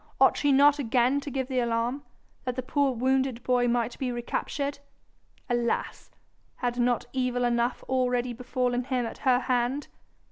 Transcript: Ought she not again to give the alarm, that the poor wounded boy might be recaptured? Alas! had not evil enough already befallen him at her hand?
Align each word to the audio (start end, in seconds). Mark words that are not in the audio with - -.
Ought 0.19 0.35
she 0.35 0.51
not 0.51 0.79
again 0.79 1.19
to 1.19 1.29
give 1.29 1.47
the 1.47 1.59
alarm, 1.59 2.01
that 2.43 2.55
the 2.55 2.63
poor 2.63 2.91
wounded 2.91 3.43
boy 3.43 3.67
might 3.67 3.99
be 3.99 4.11
recaptured? 4.11 4.79
Alas! 5.47 6.09
had 6.55 6.79
not 6.79 7.05
evil 7.13 7.43
enough 7.45 7.83
already 7.87 8.33
befallen 8.33 8.85
him 8.85 9.05
at 9.05 9.19
her 9.19 9.41
hand? 9.41 9.89